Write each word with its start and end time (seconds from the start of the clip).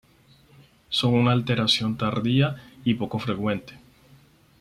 Son 0.89 1.13
una 1.13 1.31
alteración 1.31 1.95
tardía 1.95 2.55
y 2.83 2.95
poco 2.95 3.19
frecuente. 3.19 3.73